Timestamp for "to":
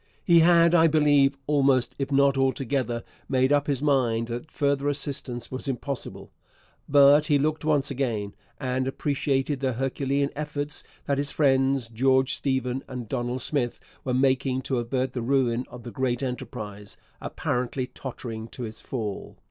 14.63-14.79, 18.47-18.65